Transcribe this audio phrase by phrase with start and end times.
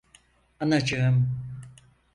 [0.59, 1.29] Anacığım…